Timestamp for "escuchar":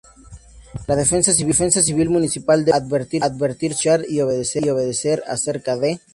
3.53-4.01